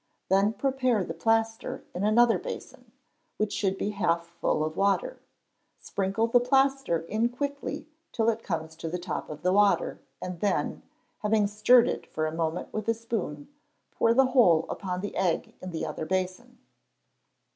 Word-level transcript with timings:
Then 0.29 0.53
prepare 0.53 1.03
the 1.03 1.13
plaster 1.13 1.83
in 1.93 2.03
another 2.03 2.39
basin, 2.39 2.91
which 3.37 3.53
should 3.53 3.77
be 3.77 3.91
half 3.91 4.25
full 4.25 4.63
of 4.65 4.75
water. 4.75 5.19
Sprinkle 5.79 6.25
the 6.25 6.39
plaster 6.39 7.01
in 7.01 7.29
quickly 7.29 7.87
till 8.11 8.27
it 8.29 8.41
comes 8.41 8.75
to 8.77 8.89
the 8.89 8.97
top 8.97 9.29
of 9.29 9.43
the 9.43 9.53
water, 9.53 10.01
and 10.19 10.39
then, 10.39 10.81
having 11.19 11.45
stirred 11.45 11.87
it 11.87 12.07
for 12.07 12.25
a 12.25 12.31
moment 12.31 12.73
with 12.73 12.87
a 12.87 12.95
spoon, 12.95 13.49
pour 13.91 14.11
the 14.15 14.25
whole 14.31 14.65
upon 14.69 15.01
the 15.01 15.15
egg 15.15 15.53
in 15.61 15.69
the 15.69 15.85
other 15.85 16.07
basin. 16.07 16.57